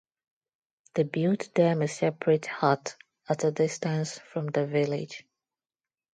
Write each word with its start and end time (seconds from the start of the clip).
They 0.95 1.03
build 1.03 1.41
them 1.53 1.83
a 1.83 1.87
separate 1.87 2.47
hut 2.47 2.97
at 3.29 3.43
a 3.43 3.51
distance 3.51 4.17
from 4.17 4.47
the 4.47 4.65
village. 4.65 5.27